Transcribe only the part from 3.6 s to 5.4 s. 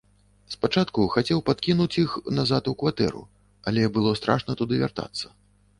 але было страшна туды вяртацца.